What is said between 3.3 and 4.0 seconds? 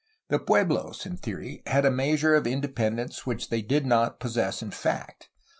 they did